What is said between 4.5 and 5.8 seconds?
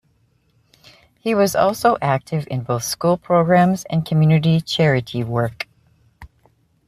charity work.